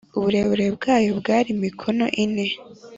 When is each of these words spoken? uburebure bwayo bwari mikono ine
uburebure 0.17 0.65
bwayo 0.75 1.11
bwari 1.19 1.49
mikono 1.61 2.05
ine 2.23 2.45